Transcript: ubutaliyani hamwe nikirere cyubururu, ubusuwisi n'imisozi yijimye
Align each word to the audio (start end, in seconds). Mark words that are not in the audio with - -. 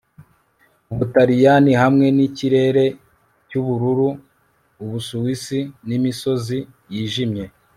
ubutaliyani 0.93 1.71
hamwe 1.81 2.05
nikirere 2.15 2.85
cyubururu, 3.47 4.09
ubusuwisi 4.83 5.59
n'imisozi 5.87 6.57
yijimye 6.93 7.45